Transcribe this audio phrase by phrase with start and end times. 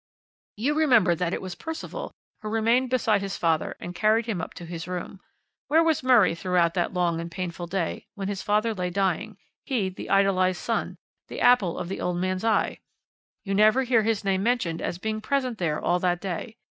[0.57, 2.11] "You remember that it was Percival
[2.41, 5.19] who remained beside his father and carried him up to his room.
[5.67, 9.89] Where was Murray throughout that long and painful day, when his father lay dying he,
[9.89, 12.79] the idolised son, the apple of the old man's eye?
[13.43, 16.57] You never hear his name mentioned as being present there all that day.